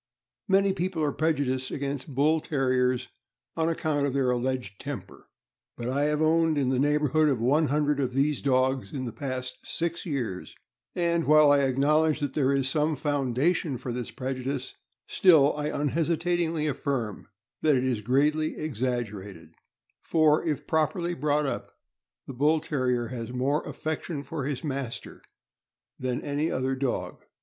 Many 0.47 0.73
people 0.73 1.03
are 1.03 1.11
prejudiced 1.11 1.69
against 1.69 2.15
Bull 2.15 2.39
Terriers 2.39 3.09
on 3.55 3.69
account 3.69 4.07
of 4.07 4.13
their 4.13 4.31
alleged 4.31 4.81
temper; 4.83 5.29
but 5.77 5.89
I 5.89 6.05
have 6.05 6.23
owned 6.23 6.57
in 6.57 6.69
the 6.69 6.79
neighborhood 6.79 7.29
of 7.29 7.39
one 7.39 7.67
hundred 7.67 7.99
of 7.99 8.11
these 8.13 8.41
dogs 8.41 8.91
in 8.91 9.05
the 9.05 9.11
past 9.13 9.59
six 9.63 10.03
years, 10.03 10.55
and 10.95 11.25
while 11.25 11.51
I 11.51 11.59
acknowledge 11.59 12.19
that 12.19 12.33
there 12.33 12.51
is 12.51 12.67
some 12.67 12.97
founda 12.97 13.53
tion 13.53 13.77
for 13.77 13.91
this 13.91 14.09
prejudice, 14.09 14.73
still 15.05 15.55
I 15.55 15.67
unhesitatingly 15.67 16.65
affirm 16.65 17.27
that 17.61 17.75
it 17.75 17.83
is 17.83 18.01
greatly 18.01 18.55
exaggerated, 18.57 19.53
for, 20.01 20.43
if 20.43 20.65
properly 20.65 21.13
brought 21.13 21.45
up, 21.45 21.73
the 22.25 22.33
Bull 22.33 22.59
Terrier 22.59 23.09
has 23.09 23.31
more 23.31 23.61
affection 23.67 24.23
for 24.23 24.45
his 24.45 24.63
master 24.63 25.21
than 25.99 26.23
any 26.23 26.49
other 26.49 26.73
dog. 26.73 27.21